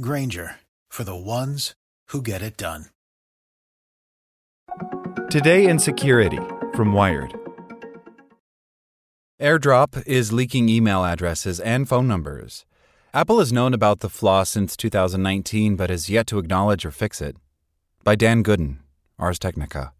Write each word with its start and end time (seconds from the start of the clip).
Grainger 0.00 0.56
for 0.88 1.02
the 1.02 1.16
ones 1.16 1.74
who 2.08 2.22
get 2.22 2.40
it 2.40 2.56
done. 2.56 2.86
Today 5.28 5.66
in 5.66 5.80
Security 5.80 6.38
from 6.74 6.92
Wired. 6.92 7.34
AirDrop 9.40 10.06
is 10.06 10.32
leaking 10.32 10.68
email 10.68 11.04
addresses 11.04 11.58
and 11.58 11.88
phone 11.88 12.06
numbers. 12.06 12.64
Apple 13.12 13.40
has 13.40 13.52
known 13.52 13.74
about 13.74 13.98
the 13.98 14.08
flaw 14.08 14.44
since 14.44 14.76
2019 14.76 15.74
but 15.74 15.90
has 15.90 16.08
yet 16.08 16.28
to 16.28 16.38
acknowledge 16.38 16.86
or 16.86 16.92
fix 16.92 17.20
it. 17.20 17.36
By 18.04 18.14
Dan 18.14 18.42
Goodin, 18.42 18.78
Ars 19.18 19.40
Technica. 19.40 19.92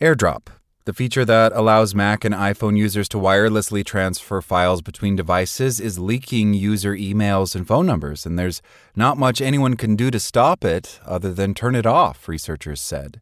AirDrop, 0.00 0.46
the 0.90 0.94
feature 0.94 1.24
that 1.24 1.52
allows 1.54 1.94
Mac 1.94 2.24
and 2.24 2.34
iPhone 2.34 2.76
users 2.76 3.08
to 3.08 3.16
wirelessly 3.16 3.84
transfer 3.84 4.40
files 4.40 4.82
between 4.82 5.14
devices, 5.14 5.78
is 5.78 6.00
leaking 6.00 6.52
user 6.52 6.96
emails 6.96 7.54
and 7.54 7.64
phone 7.64 7.86
numbers, 7.86 8.26
and 8.26 8.36
there's 8.36 8.60
not 8.96 9.16
much 9.16 9.40
anyone 9.40 9.76
can 9.76 9.94
do 9.94 10.10
to 10.10 10.18
stop 10.18 10.64
it 10.64 10.98
other 11.06 11.32
than 11.32 11.54
turn 11.54 11.76
it 11.76 11.86
off, 11.86 12.26
researchers 12.26 12.80
said. 12.80 13.20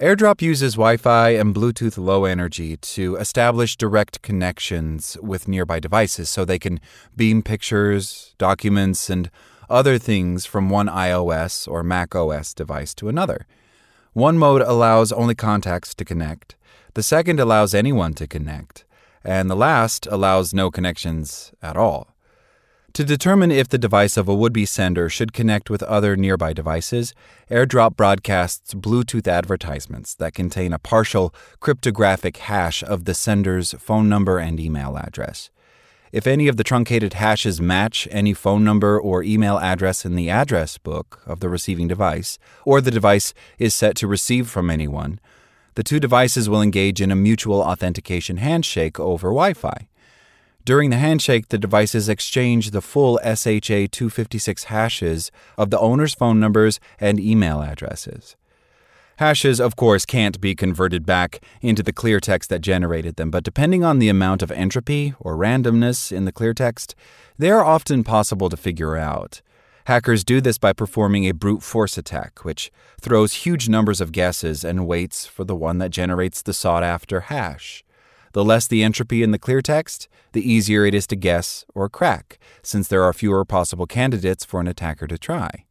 AirDrop 0.00 0.40
uses 0.40 0.72
Wi 0.72 0.96
Fi 0.96 1.32
and 1.32 1.54
Bluetooth 1.54 1.98
Low 1.98 2.24
Energy 2.24 2.78
to 2.78 3.16
establish 3.16 3.76
direct 3.76 4.22
connections 4.22 5.18
with 5.20 5.46
nearby 5.46 5.78
devices 5.78 6.30
so 6.30 6.46
they 6.46 6.58
can 6.58 6.80
beam 7.14 7.42
pictures, 7.42 8.34
documents, 8.38 9.10
and 9.10 9.30
other 9.68 9.98
things 9.98 10.46
from 10.46 10.70
one 10.70 10.86
iOS 10.86 11.68
or 11.70 11.82
Mac 11.82 12.14
OS 12.14 12.54
device 12.54 12.94
to 12.94 13.10
another. 13.10 13.46
One 14.14 14.38
mode 14.38 14.62
allows 14.62 15.10
only 15.10 15.34
contacts 15.34 15.92
to 15.96 16.04
connect, 16.04 16.54
the 16.94 17.02
second 17.02 17.38
allows 17.38 17.74
anyone 17.74 18.14
to 18.14 18.26
connect, 18.26 18.84
and 19.22 19.50
the 19.50 19.56
last 19.56 20.06
allows 20.10 20.54
no 20.54 20.70
connections 20.70 21.52
at 21.62 21.76
all. 21.76 22.14
To 22.94 23.04
determine 23.04 23.50
if 23.50 23.68
the 23.68 23.78
device 23.78 24.16
of 24.16 24.28
a 24.28 24.34
would 24.34 24.52
be 24.52 24.64
sender 24.64 25.08
should 25.08 25.32
connect 25.32 25.68
with 25.68 25.82
other 25.82 26.14
nearby 26.14 26.52
devices, 26.52 27.12
AirDrop 27.50 27.96
broadcasts 27.96 28.72
Bluetooth 28.72 29.26
advertisements 29.26 30.14
that 30.14 30.34
contain 30.34 30.72
a 30.72 30.78
partial 30.78 31.34
cryptographic 31.58 32.36
hash 32.36 32.84
of 32.84 33.04
the 33.04 33.14
sender's 33.14 33.72
phone 33.80 34.08
number 34.08 34.38
and 34.38 34.60
email 34.60 34.96
address. 34.96 35.50
If 36.12 36.28
any 36.28 36.46
of 36.46 36.56
the 36.56 36.62
truncated 36.62 37.14
hashes 37.14 37.60
match 37.60 38.06
any 38.12 38.32
phone 38.32 38.62
number 38.62 39.00
or 39.00 39.24
email 39.24 39.58
address 39.58 40.04
in 40.04 40.14
the 40.14 40.30
address 40.30 40.78
book 40.78 41.20
of 41.26 41.40
the 41.40 41.48
receiving 41.48 41.88
device, 41.88 42.38
or 42.64 42.80
the 42.80 42.92
device 42.92 43.34
is 43.58 43.74
set 43.74 43.96
to 43.96 44.06
receive 44.06 44.48
from 44.48 44.70
anyone, 44.70 45.18
the 45.74 45.82
two 45.82 46.00
devices 46.00 46.48
will 46.48 46.62
engage 46.62 47.00
in 47.00 47.10
a 47.10 47.16
mutual 47.16 47.60
authentication 47.60 48.38
handshake 48.38 48.98
over 49.00 49.28
Wi 49.28 49.54
Fi. 49.54 49.88
During 50.64 50.88
the 50.88 50.96
handshake, 50.96 51.48
the 51.48 51.58
devices 51.58 52.08
exchange 52.08 52.70
the 52.70 52.80
full 52.80 53.18
SHA 53.22 53.88
256 53.90 54.64
hashes 54.64 55.30
of 55.58 55.70
the 55.70 55.78
owner's 55.78 56.14
phone 56.14 56.40
numbers 56.40 56.80
and 56.98 57.20
email 57.20 57.60
addresses. 57.60 58.34
Hashes, 59.18 59.60
of 59.60 59.76
course, 59.76 60.06
can't 60.06 60.40
be 60.40 60.54
converted 60.54 61.04
back 61.04 61.40
into 61.60 61.82
the 61.82 61.92
clear 61.92 62.18
text 62.18 62.50
that 62.50 62.62
generated 62.62 63.16
them, 63.16 63.30
but 63.30 63.44
depending 63.44 63.84
on 63.84 63.98
the 63.98 64.08
amount 64.08 64.42
of 64.42 64.50
entropy 64.50 65.14
or 65.20 65.36
randomness 65.36 66.10
in 66.10 66.24
the 66.24 66.32
clear 66.32 66.54
text, 66.54 66.96
they 67.38 67.50
are 67.50 67.64
often 67.64 68.02
possible 68.02 68.48
to 68.48 68.56
figure 68.56 68.96
out. 68.96 69.40
Hackers 69.86 70.24
do 70.24 70.40
this 70.40 70.56
by 70.56 70.72
performing 70.72 71.24
a 71.24 71.34
brute 71.34 71.62
force 71.62 71.98
attack, 71.98 72.42
which 72.42 72.72
throws 72.98 73.44
huge 73.44 73.68
numbers 73.68 74.00
of 74.00 74.12
guesses 74.12 74.64
and 74.64 74.86
waits 74.86 75.26
for 75.26 75.44
the 75.44 75.54
one 75.54 75.76
that 75.76 75.90
generates 75.90 76.40
the 76.40 76.54
sought 76.54 76.82
after 76.82 77.20
hash. 77.20 77.84
The 78.32 78.42
less 78.42 78.66
the 78.66 78.82
entropy 78.82 79.22
in 79.22 79.30
the 79.30 79.38
clear 79.38 79.60
text, 79.60 80.08
the 80.32 80.50
easier 80.50 80.86
it 80.86 80.94
is 80.94 81.06
to 81.08 81.16
guess 81.16 81.66
or 81.74 81.90
crack, 81.90 82.38
since 82.62 82.88
there 82.88 83.02
are 83.02 83.12
fewer 83.12 83.44
possible 83.44 83.86
candidates 83.86 84.42
for 84.42 84.58
an 84.58 84.68
attacker 84.68 85.06
to 85.06 85.18
try. 85.18 85.66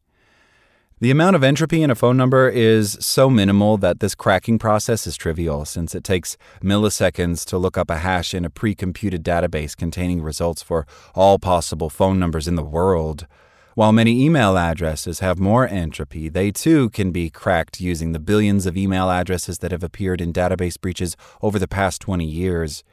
The 1.00 1.10
amount 1.10 1.34
of 1.34 1.42
entropy 1.42 1.82
in 1.82 1.90
a 1.90 1.96
phone 1.96 2.16
number 2.16 2.48
is 2.48 2.96
so 3.00 3.28
minimal 3.28 3.78
that 3.78 3.98
this 3.98 4.14
cracking 4.14 4.60
process 4.60 5.08
is 5.08 5.16
trivial, 5.16 5.64
since 5.64 5.92
it 5.92 6.04
takes 6.04 6.36
milliseconds 6.62 7.44
to 7.46 7.58
look 7.58 7.76
up 7.76 7.90
a 7.90 7.98
hash 7.98 8.32
in 8.32 8.44
a 8.44 8.50
pre 8.50 8.76
computed 8.76 9.24
database 9.24 9.76
containing 9.76 10.22
results 10.22 10.62
for 10.62 10.86
all 11.16 11.40
possible 11.40 11.90
phone 11.90 12.20
numbers 12.20 12.46
in 12.46 12.54
the 12.54 12.62
world. 12.62 13.26
While 13.74 13.90
many 13.90 14.24
email 14.24 14.56
addresses 14.56 15.18
have 15.18 15.40
more 15.40 15.66
entropy, 15.66 16.28
they 16.28 16.52
too 16.52 16.90
can 16.90 17.10
be 17.10 17.28
cracked 17.28 17.80
using 17.80 18.12
the 18.12 18.20
billions 18.20 18.66
of 18.66 18.76
email 18.76 19.10
addresses 19.10 19.58
that 19.58 19.72
have 19.72 19.82
appeared 19.82 20.20
in 20.20 20.32
database 20.32 20.80
breaches 20.80 21.16
over 21.42 21.58
the 21.58 21.66
past 21.66 22.00
20 22.00 22.24
years. 22.24 22.84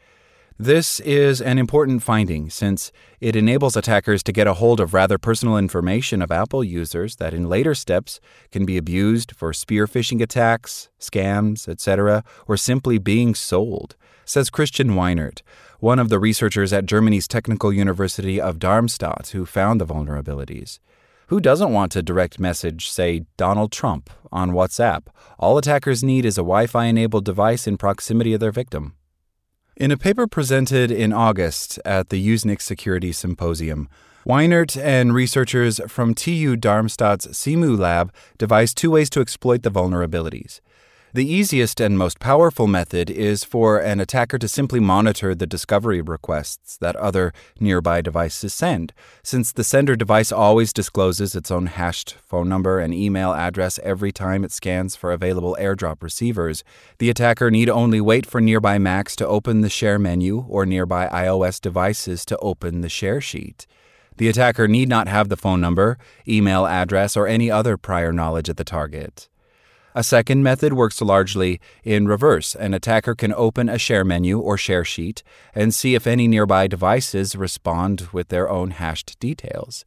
This 0.57 0.99
is 1.01 1.39
an 1.39 1.59
important 1.59 2.01
finding 2.01 2.49
since 2.49 2.91
it 3.19 3.35
enables 3.35 3.75
attackers 3.75 4.23
to 4.23 4.31
get 4.31 4.47
a 4.47 4.55
hold 4.55 4.79
of 4.79 4.95
rather 4.95 5.19
personal 5.19 5.55
information 5.55 6.19
of 6.19 6.31
Apple 6.31 6.63
users 6.63 7.17
that 7.17 7.35
in 7.35 7.47
later 7.47 7.75
steps 7.75 8.19
can 8.51 8.65
be 8.65 8.75
abused 8.75 9.35
for 9.35 9.53
spear 9.53 9.85
phishing 9.85 10.19
attacks, 10.19 10.89
scams, 10.99 11.67
etc., 11.67 12.23
or 12.47 12.57
simply 12.57 12.97
being 12.97 13.35
sold, 13.35 13.95
says 14.25 14.49
Christian 14.49 14.91
Weinert, 14.91 15.41
one 15.79 15.99
of 15.99 16.09
the 16.09 16.19
researchers 16.19 16.71
at 16.71 16.85
Germany's 16.85 17.27
Technical 17.27 17.73
University 17.73 18.39
of 18.39 18.59
Darmstadt 18.59 19.29
who 19.29 19.45
found 19.45 19.81
the 19.81 19.85
vulnerabilities. 19.85 20.79
Who 21.27 21.39
doesn't 21.39 21.71
want 21.71 21.93
to 21.93 22.03
direct 22.03 22.39
message, 22.39 22.89
say, 22.89 23.25
Donald 23.37 23.71
Trump 23.71 24.09
on 24.31 24.51
WhatsApp? 24.51 25.07
All 25.39 25.57
attackers 25.57 26.03
need 26.03 26.25
is 26.25 26.37
a 26.37 26.41
Wi 26.41 26.67
Fi 26.67 26.85
enabled 26.85 27.25
device 27.25 27.67
in 27.67 27.77
proximity 27.77 28.33
of 28.33 28.39
their 28.41 28.51
victim. 28.51 28.95
In 29.77 29.91
a 29.91 29.97
paper 29.97 30.27
presented 30.27 30.91
in 30.91 31.13
August 31.13 31.79
at 31.85 32.09
the 32.09 32.27
Usenix 32.27 32.63
Security 32.63 33.11
Symposium, 33.11 33.87
Weinert 34.27 34.79
and 34.79 35.15
researchers 35.15 35.79
from 35.87 36.13
TU 36.13 36.55
Darmstadt's 36.55 37.27
SEEMOO 37.29 37.79
lab 37.79 38.13
devised 38.37 38.77
two 38.77 38.91
ways 38.91 39.09
to 39.09 39.21
exploit 39.21 39.63
the 39.63 39.71
vulnerabilities. 39.71 40.59
The 41.13 41.29
easiest 41.29 41.81
and 41.81 41.97
most 41.97 42.19
powerful 42.19 42.67
method 42.67 43.09
is 43.09 43.43
for 43.43 43.79
an 43.79 43.99
attacker 43.99 44.37
to 44.37 44.47
simply 44.47 44.79
monitor 44.79 45.35
the 45.35 45.45
discovery 45.45 46.01
requests 46.01 46.77
that 46.77 46.95
other 46.95 47.33
nearby 47.59 47.99
devices 47.99 48.53
send. 48.53 48.93
Since 49.21 49.51
the 49.51 49.65
sender 49.65 49.97
device 49.97 50.31
always 50.31 50.71
discloses 50.71 51.35
its 51.35 51.51
own 51.51 51.65
hashed 51.65 52.13
phone 52.13 52.47
number 52.47 52.79
and 52.79 52.93
email 52.93 53.33
address 53.33 53.77
every 53.83 54.13
time 54.13 54.45
it 54.45 54.53
scans 54.53 54.95
for 54.95 55.11
available 55.11 55.57
airdrop 55.59 56.01
receivers, 56.01 56.63
the 56.97 57.09
attacker 57.09 57.51
need 57.51 57.67
only 57.69 57.99
wait 57.99 58.25
for 58.25 58.39
nearby 58.39 58.77
Macs 58.77 59.17
to 59.17 59.27
open 59.27 59.59
the 59.59 59.69
share 59.69 59.99
menu 59.99 60.45
or 60.47 60.65
nearby 60.65 61.07
iOS 61.07 61.59
devices 61.59 62.23
to 62.23 62.37
open 62.37 62.79
the 62.79 62.87
share 62.87 63.19
sheet. 63.19 63.67
The 64.15 64.29
attacker 64.29 64.69
need 64.69 64.87
not 64.87 65.09
have 65.09 65.27
the 65.27 65.35
phone 65.35 65.59
number, 65.59 65.97
email 66.25 66.65
address, 66.65 67.17
or 67.17 67.27
any 67.27 67.51
other 67.51 67.75
prior 67.75 68.13
knowledge 68.13 68.47
of 68.47 68.55
the 68.55 68.63
target. 68.63 69.27
A 69.93 70.03
second 70.03 70.41
method 70.41 70.73
works 70.73 71.01
largely 71.01 71.59
in 71.83 72.07
reverse. 72.07 72.55
An 72.55 72.73
attacker 72.73 73.13
can 73.13 73.33
open 73.33 73.67
a 73.67 73.77
share 73.77 74.05
menu 74.05 74.39
or 74.39 74.57
share 74.57 74.85
sheet 74.85 75.21
and 75.53 75.75
see 75.75 75.95
if 75.95 76.07
any 76.07 76.27
nearby 76.27 76.67
devices 76.67 77.35
respond 77.35 78.07
with 78.13 78.29
their 78.29 78.49
own 78.49 78.71
hashed 78.71 79.19
details. 79.19 79.83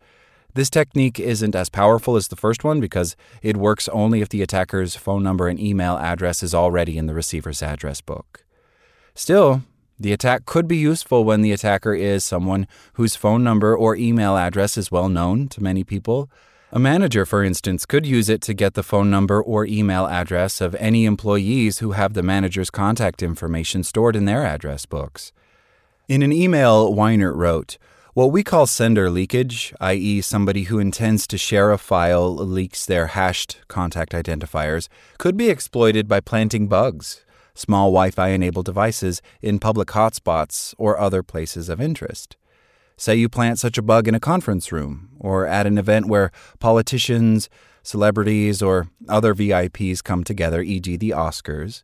This 0.53 0.71
technique 0.71 1.19
isn't 1.19 1.57
as 1.57 1.69
powerful 1.69 2.17
as 2.17 2.29
the 2.29 2.37
first 2.37 2.63
one 2.63 2.81
because 2.81 3.17
it 3.43 3.57
works 3.57 3.89
only 3.89 4.21
if 4.21 4.29
the 4.29 4.43
attacker's 4.43 4.95
phone 4.95 5.23
number 5.23 5.49
and 5.49 5.59
email 5.59 5.97
address 5.97 6.43
is 6.43 6.55
already 6.55 6.97
in 6.99 7.07
the 7.07 7.15
receiver's 7.15 7.63
address 7.63 8.01
book. 8.01 8.45
Still, 9.15 9.63
the 9.99 10.13
attack 10.13 10.45
could 10.45 10.69
be 10.69 10.77
useful 10.77 11.25
when 11.25 11.41
the 11.41 11.53
attacker 11.53 11.95
is 11.95 12.25
someone 12.25 12.67
whose 12.95 13.17
phone 13.17 13.43
number 13.43 13.77
or 13.77 13.97
email 13.97 14.37
address 14.37 14.77
is 14.77 14.93
well 14.93 15.09
known 15.09 15.49
to 15.49 15.63
many 15.63 15.83
people 15.83 16.31
a 16.73 16.79
manager, 16.79 17.25
for 17.25 17.45
instance, 17.45 17.87
could 17.87 18.05
use 18.05 18.29
it 18.29 18.41
to 18.43 18.55
get 18.55 18.75
the 18.75 18.83
phone 18.83 19.11
number 19.11 19.41
or 19.41 19.65
email 19.67 20.07
address 20.07 20.61
of 20.61 20.75
any 20.77 21.05
employees 21.05 21.79
who 21.79 21.93
have 21.93 22.15
the 22.15 22.23
manager's 22.23 22.71
contact 22.71 23.23
information 23.23 23.85
stored 23.85 24.17
in 24.17 24.25
their 24.25 24.45
address 24.45 24.87
books. 24.87 25.33
In 26.09 26.23
an 26.23 26.33
email, 26.33 26.93
Weinert 26.93 27.37
wrote, 27.37 27.79
what 28.15 28.31
we 28.31 28.45
call 28.45 28.67
sender 28.69 29.11
leakage, 29.11 29.75
i.e., 29.81 30.21
somebody 30.21 30.65
who 30.65 30.79
intends 30.79 31.27
to 31.27 31.37
share 31.37 31.73
a 31.73 31.79
file 31.79 32.33
leaks 32.33 32.87
their 32.87 33.09
hashed 33.09 33.59
contact 33.67 34.13
identifiers, 34.13 34.89
could 35.19 35.37
be 35.37 35.51
exploited 35.51 36.07
by 36.07 36.21
planting 36.21 36.69
bugs, 36.69 37.25
small 37.55 37.91
Wi 37.91 38.13
Fi 38.13 38.29
enabled 38.29 38.67
devices, 38.67 39.21
in 39.43 39.59
public 39.59 39.89
hotspots 39.89 40.75
or 40.79 40.97
other 40.97 41.25
places 41.25 41.69
of 41.69 41.81
interest. 41.81 42.37
Say 42.97 43.17
you 43.17 43.29
plant 43.29 43.59
such 43.59 43.77
a 43.77 43.83
bug 43.83 44.07
in 44.07 44.15
a 44.15 44.21
conference 44.21 44.71
room 44.71 45.11
or 45.19 45.47
at 45.47 45.67
an 45.67 45.79
event 45.79 46.07
where 46.07 46.31
politicians, 46.59 47.49
celebrities, 47.83 48.63
or 48.63 48.89
other 49.09 49.35
VIPs 49.35 50.03
come 50.03 50.25
together, 50.25 50.63
e.g., 50.63 50.97
the 50.97 51.11
Oscars, 51.11 51.83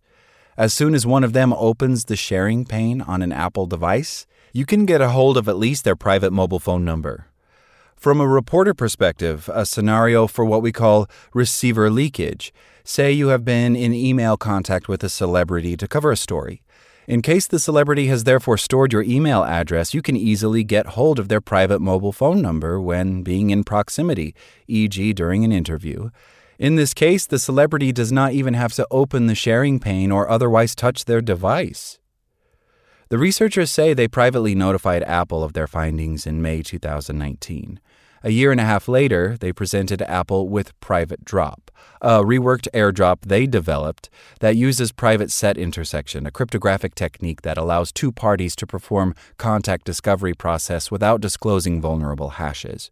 as 0.56 0.74
soon 0.74 0.94
as 0.94 1.06
one 1.06 1.24
of 1.24 1.32
them 1.32 1.52
opens 1.54 2.04
the 2.04 2.16
sharing 2.16 2.64
pane 2.64 3.00
on 3.00 3.22
an 3.22 3.32
Apple 3.32 3.66
device, 3.66 4.26
you 4.52 4.66
can 4.66 4.84
get 4.84 5.00
a 5.00 5.08
hold 5.08 5.36
of 5.36 5.48
at 5.48 5.56
least 5.56 5.84
their 5.84 5.96
private 5.96 6.32
mobile 6.32 6.58
phone 6.58 6.84
number. 6.84 7.26
From 7.96 8.20
a 8.20 8.28
reporter 8.28 8.74
perspective, 8.74 9.48
a 9.52 9.64
scenario 9.64 10.26
for 10.26 10.44
what 10.44 10.62
we 10.62 10.72
call 10.72 11.08
receiver 11.32 11.90
leakage. 11.90 12.52
Say 12.84 13.12
you 13.12 13.28
have 13.28 13.44
been 13.44 13.76
in 13.76 13.94
email 13.94 14.36
contact 14.36 14.88
with 14.88 15.04
a 15.04 15.08
celebrity 15.08 15.76
to 15.76 15.88
cover 15.88 16.10
a 16.10 16.16
story. 16.16 16.62
In 17.06 17.22
case 17.22 17.46
the 17.46 17.58
celebrity 17.58 18.06
has 18.06 18.24
therefore 18.24 18.58
stored 18.58 18.92
your 18.92 19.02
email 19.02 19.42
address, 19.42 19.94
you 19.94 20.02
can 20.02 20.16
easily 20.16 20.62
get 20.62 20.88
hold 20.88 21.18
of 21.18 21.28
their 21.28 21.40
private 21.40 21.80
mobile 21.80 22.12
phone 22.12 22.40
number 22.42 22.80
when 22.80 23.22
being 23.22 23.50
in 23.50 23.64
proximity, 23.64 24.34
e.g., 24.68 25.12
during 25.14 25.44
an 25.44 25.52
interview. 25.52 26.10
In 26.58 26.76
this 26.76 26.92
case, 26.92 27.26
the 27.26 27.38
celebrity 27.38 27.90
does 27.90 28.12
not 28.12 28.32
even 28.32 28.54
have 28.54 28.74
to 28.74 28.86
open 28.90 29.26
the 29.26 29.34
sharing 29.34 29.80
pane 29.80 30.12
or 30.12 30.28
otherwise 30.28 30.74
touch 30.74 31.06
their 31.06 31.22
device. 31.22 31.98
The 33.08 33.18
researchers 33.18 33.72
say 33.72 33.92
they 33.92 34.06
privately 34.06 34.54
notified 34.54 35.02
Apple 35.02 35.42
of 35.42 35.54
their 35.54 35.66
findings 35.66 36.26
in 36.26 36.42
May 36.42 36.62
2019. 36.62 37.80
A 38.22 38.30
year 38.30 38.52
and 38.52 38.60
a 38.60 38.64
half 38.64 38.86
later, 38.86 39.38
they 39.40 39.50
presented 39.50 40.02
Apple 40.02 40.46
with 40.48 40.78
Private 40.80 41.24
Drop, 41.24 41.70
a 42.02 42.22
reworked 42.22 42.68
airdrop 42.74 43.22
they 43.22 43.46
developed 43.46 44.10
that 44.40 44.56
uses 44.56 44.92
private 44.92 45.30
set 45.30 45.56
intersection, 45.56 46.26
a 46.26 46.30
cryptographic 46.30 46.94
technique 46.94 47.40
that 47.42 47.56
allows 47.56 47.90
two 47.90 48.12
parties 48.12 48.54
to 48.56 48.66
perform 48.66 49.14
contact 49.38 49.86
discovery 49.86 50.34
process 50.34 50.90
without 50.90 51.22
disclosing 51.22 51.80
vulnerable 51.80 52.30
hashes. 52.30 52.90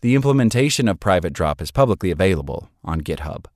The 0.00 0.14
implementation 0.14 0.86
of 0.86 1.00
Private 1.00 1.32
Drop 1.32 1.60
is 1.60 1.72
publicly 1.72 2.12
available 2.12 2.70
on 2.84 3.00
GitHub. 3.00 3.46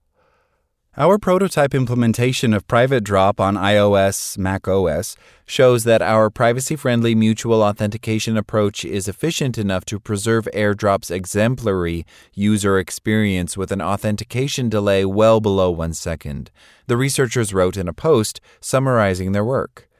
Our 0.98 1.18
prototype 1.18 1.74
implementation 1.74 2.54
of 2.54 2.66
Private 2.66 3.04
Drop 3.04 3.38
on 3.38 3.56
iOS, 3.56 4.38
macOS 4.38 5.14
shows 5.44 5.84
that 5.84 6.00
our 6.00 6.30
privacy 6.30 6.74
friendly 6.74 7.14
mutual 7.14 7.62
authentication 7.62 8.38
approach 8.38 8.82
is 8.82 9.06
efficient 9.06 9.58
enough 9.58 9.84
to 9.86 10.00
preserve 10.00 10.48
AirDrop's 10.54 11.10
exemplary 11.10 12.06
user 12.32 12.78
experience 12.78 13.58
with 13.58 13.72
an 13.72 13.82
authentication 13.82 14.70
delay 14.70 15.04
well 15.04 15.38
below 15.38 15.70
one 15.70 15.92
second, 15.92 16.50
the 16.86 16.96
researchers 16.96 17.52
wrote 17.52 17.76
in 17.76 17.88
a 17.88 17.92
post 17.92 18.40
summarizing 18.62 19.32
their 19.32 19.44
work. 19.44 19.90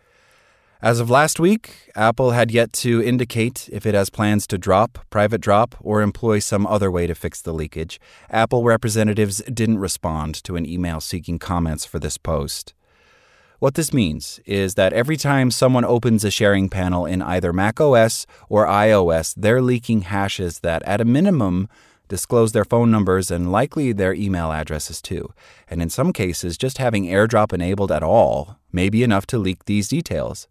As 0.83 1.01
of 1.01 1.09
last 1.09 1.41
week, 1.41 1.91
Apple 1.95 2.33
had 2.33 2.51
yet 2.51 2.71
to 2.75 3.03
indicate 3.03 3.71
if 3.73 3.87
it 3.87 3.95
has 3.95 4.11
plans 4.11 4.47
to 4.49 4.59
drop, 4.59 4.99
private 5.09 5.41
drop, 5.41 5.75
or 5.81 6.03
employ 6.03 6.39
some 6.39 6.67
other 6.67 6.91
way 6.91 7.07
to 7.07 7.15
fix 7.15 7.41
the 7.41 7.55
leakage. 7.55 7.99
Apple 8.29 8.63
representatives 8.63 9.43
didn't 9.51 9.79
respond 9.79 10.35
to 10.45 10.55
an 10.55 10.67
email 10.67 11.01
seeking 11.01 11.39
comments 11.39 11.87
for 11.87 11.99
this 11.99 12.19
post. 12.19 12.75
What 13.59 13.75
this 13.75 13.95
means 13.95 14.39
is 14.45 14.75
that 14.75 14.93
every 14.93 15.17
time 15.17 15.51
someone 15.51 15.85
opens 15.87 16.25
a 16.25 16.31
sharing 16.31 16.69
panel 16.69 17.07
in 17.07 17.23
either 17.23 17.55
macOS 17.55 18.27
or 18.51 18.67
iOS, 18.67 19.35
they're 19.35 19.63
leaking 19.63 20.03
hashes 20.03 20.61
that, 20.61 20.83
at 20.83 21.01
a 21.01 21.07
minimum, 21.07 21.71
disclose 22.09 22.53
their 22.53 22.67
phone 22.67 22.91
numbers 22.91 23.31
and 23.31 23.51
likely 23.51 23.93
their 23.93 24.13
email 24.13 24.53
addresses 24.53 25.01
too. 25.01 25.33
And 25.69 25.81
in 25.81 25.89
some 25.89 26.13
cases, 26.13 26.59
just 26.59 26.77
having 26.77 27.07
AirDrop 27.07 27.55
enabled 27.55 27.91
at 27.91 28.03
all 28.03 28.59
may 28.73 28.91
be 28.91 29.03
enough 29.03 29.27
to 29.29 29.39
leak 29.39 29.65
these 29.65 29.89
details. 29.89 30.49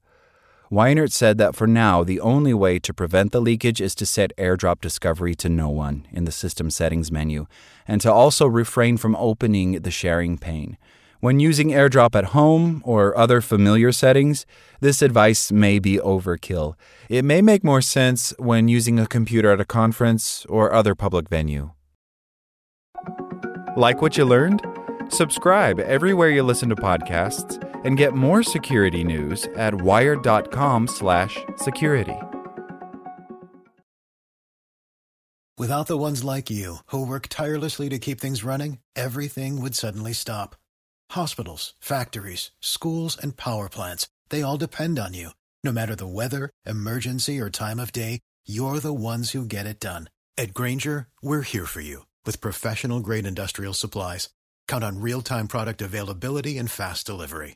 Weinert 0.72 1.12
said 1.12 1.38
that 1.38 1.56
for 1.56 1.68
now, 1.68 2.04
the 2.04 2.20
only 2.20 2.54
way 2.54 2.80
to 2.80 2.94
prevent 2.94 3.32
the 3.32 3.42
leakage 3.42 3.80
is 3.80 3.94
to 3.96 4.06
set 4.06 4.36
AirDrop 4.38 4.82
Discovery 4.82 5.36
to 5.36 5.50
no 5.50 5.70
one 5.70 6.08
in 6.12 6.26
the 6.26 6.32
System 6.32 6.72
Settings 6.72 7.12
menu, 7.12 7.46
and 7.88 8.02
to 8.02 8.12
also 8.12 8.48
refrain 8.48 8.98
from 8.98 9.16
opening 9.16 9.74
the 9.74 9.92
sharing 9.92 10.38
pane. 10.38 10.78
When 11.20 11.40
using 11.40 11.70
AirDrop 11.70 12.16
at 12.16 12.26
home 12.26 12.82
or 12.84 13.18
other 13.18 13.42
familiar 13.42 13.92
settings, 13.92 14.46
this 14.80 15.02
advice 15.02 15.52
may 15.52 15.80
be 15.80 15.98
overkill. 15.98 16.76
It 17.10 17.24
may 17.24 17.42
make 17.42 17.64
more 17.64 17.82
sense 17.82 18.34
when 18.38 18.68
using 18.68 19.00
a 19.00 19.08
computer 19.08 19.52
at 19.52 19.62
a 19.62 19.66
conference 19.66 20.46
or 20.50 20.74
other 20.74 20.94
public 20.94 21.30
venue. 21.30 21.72
Like 23.78 24.02
what 24.02 24.18
you 24.18 24.26
learned? 24.26 24.62
Subscribe 25.10 25.80
everywhere 25.80 26.30
you 26.30 26.44
listen 26.44 26.70
to 26.70 26.76
podcasts 26.76 27.65
and 27.86 27.98
get 27.98 28.14
more 28.14 28.44
security 28.44 29.06
news 29.06 29.48
at 29.56 29.76
wired.com/security. 29.76 32.18
Without 35.58 35.88
the 35.88 35.98
ones 35.98 36.22
like 36.22 36.50
you 36.50 36.80
who 36.88 37.08
work 37.08 37.28
tirelessly 37.30 37.88
to 37.88 37.98
keep 37.98 38.20
things 38.20 38.44
running, 38.44 38.80
everything 38.94 39.62
would 39.62 39.74
suddenly 39.74 40.12
stop. 40.12 40.58
Hospitals, 41.12 41.76
factories, 41.80 42.52
schools, 42.60 43.18
and 43.18 43.38
power 43.38 43.70
plants, 43.70 44.10
they 44.28 44.42
all 44.42 44.58
depend 44.58 45.00
on 45.00 45.14
you. 45.14 45.30
No 45.64 45.72
matter 45.72 45.96
the 45.96 46.08
weather, 46.08 46.50
emergency, 46.66 47.40
or 47.40 47.50
time 47.50 47.80
of 47.80 47.94
day, 47.94 48.20
you're 48.46 48.82
the 48.82 48.94
ones 48.94 49.32
who 49.32 49.46
get 49.46 49.66
it 49.66 49.80
done. 49.80 50.10
At 50.38 50.54
Grainger, 50.54 51.08
we're 51.22 51.44
here 51.44 51.66
for 51.66 51.80
you 51.80 52.06
with 52.26 52.42
professional 52.42 53.00
grade 53.00 53.26
industrial 53.26 53.74
supplies. 53.74 54.28
Count 54.68 54.84
on 54.84 55.00
real 55.00 55.22
time 55.22 55.48
product 55.48 55.82
availability 55.82 56.58
and 56.58 56.70
fast 56.70 57.06
delivery. 57.06 57.56